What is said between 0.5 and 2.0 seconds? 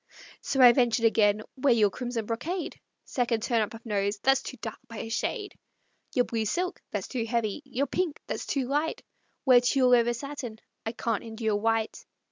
I ventured again: "Wear your